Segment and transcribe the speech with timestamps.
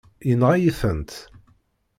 [0.27, 1.11] Yenɣa-yi-tent.